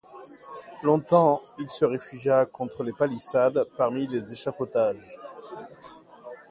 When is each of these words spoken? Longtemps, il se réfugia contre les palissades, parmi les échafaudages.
Longtemps, 0.81 1.43
il 1.59 1.69
se 1.69 1.85
réfugia 1.85 2.47
contre 2.47 2.81
les 2.83 2.91
palissades, 2.91 3.67
parmi 3.77 4.07
les 4.07 4.31
échafaudages. 4.31 5.19